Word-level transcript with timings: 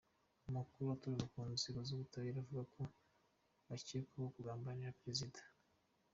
Amakuru 0.49 0.85
aturuka 0.95 1.35
mu 1.45 1.53
nzego 1.55 1.79
z’ubutabera 1.87 2.37
avuga 2.41 2.63
ko 2.73 2.81
bakekwaho 3.67 4.27
‘kugambanira 4.35 4.97
Perezida. 4.99 5.39